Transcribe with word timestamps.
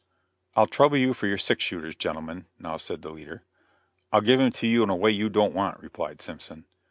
"I'll 0.55 0.65
trouble 0.65 0.97
you 0.97 1.13
for 1.13 1.27
your 1.27 1.37
six 1.37 1.63
shooters, 1.63 1.95
gentlemen," 1.95 2.47
now 2.57 2.77
said 2.77 3.03
the 3.03 3.11
leader. 3.11 3.43
"I'll 4.11 4.21
give 4.21 4.39
'em 4.41 4.51
to 4.53 4.65
you 4.65 4.81
in 4.81 4.89
a 4.89 4.95
way 4.95 5.11
you 5.11 5.29
don't 5.29 5.53
want," 5.53 5.79
replied 5.79 6.23
Simpson. 6.23 6.65